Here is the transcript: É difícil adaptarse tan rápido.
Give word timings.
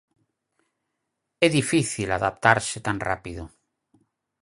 É 1.45 1.47
difícil 1.57 2.07
adaptarse 2.11 2.77
tan 2.85 2.97
rápido. 3.09 3.43